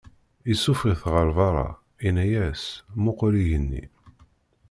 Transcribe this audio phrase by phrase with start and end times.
[0.51, 1.69] Issufɣ-it ɣer beṛṛa,
[2.07, 2.63] inna-yas:
[3.03, 3.83] Muqel igenni.